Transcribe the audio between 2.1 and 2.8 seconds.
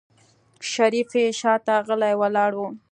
ولاړ و.